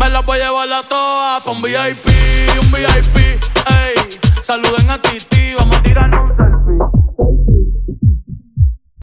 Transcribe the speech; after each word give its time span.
Me 0.00 0.08
la 0.08 0.20
voy 0.20 0.40
a 0.40 0.46
llevar 0.46 0.72
a 0.72 0.82
todas 0.82 1.42
pa' 1.42 1.50
un 1.50 1.60
VIP, 1.60 2.06
un 2.58 2.72
VIP, 2.72 3.16
ey. 3.18 4.18
Saluden 4.42 4.88
a 4.88 4.96
Titi, 5.02 5.52
vamos 5.52 5.76
a 5.76 5.82
tirar. 5.82 5.99